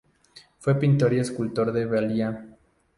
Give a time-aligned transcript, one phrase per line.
[0.57, 2.43] Fue pintor y escultor de valía.